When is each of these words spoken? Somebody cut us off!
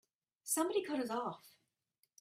Somebody 0.43 0.81
cut 0.81 0.99
us 0.99 1.11
off! 1.11 1.59